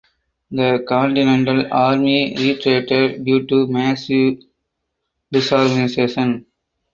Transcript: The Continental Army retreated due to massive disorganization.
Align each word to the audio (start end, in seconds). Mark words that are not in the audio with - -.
The 0.49 0.83
Continental 0.89 1.71
Army 1.71 2.33
retreated 2.35 3.23
due 3.23 3.45
to 3.45 3.67
massive 3.67 4.39
disorganization. 5.31 6.47